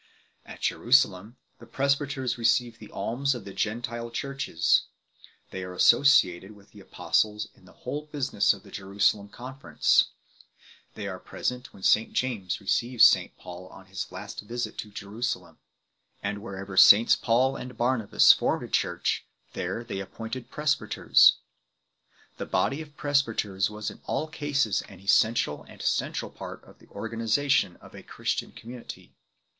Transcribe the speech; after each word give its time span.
At 0.47 0.61
Jerusalem 0.61 1.37
the 1.59 1.67
presbyters 1.67 2.35
receive 2.35 2.79
the 2.79 2.89
alms 2.89 3.35
of 3.35 3.45
the 3.45 3.53
Gentile 3.53 4.09
churches 4.09 4.85
1; 5.49 5.49
they 5.51 5.63
are 5.63 5.73
associated 5.75 6.55
with 6.55 6.71
the 6.71 6.79
apostles 6.79 7.49
in 7.53 7.65
the 7.65 7.71
whole 7.85 8.07
business 8.07 8.51
of 8.51 8.63
the 8.63 8.71
Jerusalem 8.71 9.29
confer 9.29 9.73
ence 9.73 10.05
2; 10.95 10.95
they 11.01 11.07
are 11.07 11.19
present 11.19 11.71
when 11.71 11.83
St 11.83 12.13
James 12.13 12.59
receives 12.59 13.05
St 13.05 13.37
Paul 13.37 13.67
on 13.67 13.85
his 13.85 14.11
last 14.11 14.41
visit 14.41 14.75
to 14.79 14.89
Jerusalem 14.89 15.59
3. 16.23 16.29
And 16.31 16.41
wherever 16.41 16.73
SS. 16.73 17.15
Paul 17.17 17.55
and 17.55 17.77
Barnabas 17.77 18.33
formed 18.33 18.63
a 18.63 18.69
church, 18.69 19.23
there 19.53 19.83
they 19.83 19.99
appointed 19.99 20.49
presbyters 20.49 21.33
4. 22.37 22.37
The 22.37 22.49
body 22.49 22.81
of 22.81 22.97
presbyters 22.97 23.69
was 23.69 23.91
in 23.91 24.01
all 24.07 24.25
cases 24.27 24.81
an 24.89 24.99
essential 24.99 25.61
and 25.65 25.79
central 25.79 26.31
part 26.31 26.63
of 26.63 26.79
the 26.79 26.87
organization 26.87 27.75
of 27.75 27.93
a 27.93 28.01
Chris 28.01 28.31
tian 28.33 28.51
community. 28.53 29.13